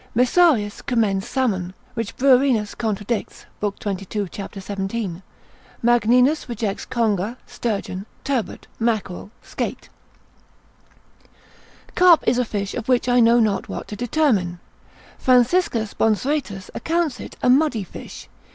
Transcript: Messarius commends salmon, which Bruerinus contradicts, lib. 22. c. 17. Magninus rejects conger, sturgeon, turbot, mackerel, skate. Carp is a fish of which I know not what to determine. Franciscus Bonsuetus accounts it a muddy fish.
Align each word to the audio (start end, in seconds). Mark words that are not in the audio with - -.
Messarius 0.15 0.83
commends 0.83 1.27
salmon, 1.27 1.75
which 1.93 2.17
Bruerinus 2.17 2.73
contradicts, 2.75 3.45
lib. 3.61 3.77
22. 3.77 4.27
c. 4.33 4.47
17. 4.59 5.21
Magninus 5.83 6.49
rejects 6.49 6.85
conger, 6.85 7.37
sturgeon, 7.45 8.07
turbot, 8.23 8.65
mackerel, 8.79 9.29
skate. 9.43 9.89
Carp 11.93 12.23
is 12.27 12.39
a 12.39 12.45
fish 12.45 12.73
of 12.73 12.87
which 12.87 13.07
I 13.07 13.19
know 13.19 13.39
not 13.39 13.69
what 13.69 13.87
to 13.89 13.95
determine. 13.95 14.59
Franciscus 15.19 15.93
Bonsuetus 15.93 16.71
accounts 16.73 17.19
it 17.19 17.35
a 17.43 17.49
muddy 17.51 17.83
fish. 17.83 18.27